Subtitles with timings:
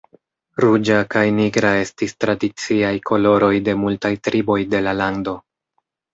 [0.63, 5.37] Ruĝa kaj nigra estis tradiciaj koloroj de multaj triboj de la lando.